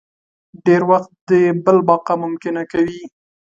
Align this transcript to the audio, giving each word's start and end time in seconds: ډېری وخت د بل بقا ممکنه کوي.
ډېری 0.65 0.85
وخت 0.89 1.11
د 1.29 1.31
بل 1.63 1.77
بقا 1.87 2.13
ممکنه 2.23 2.61
کوي. 2.71 3.01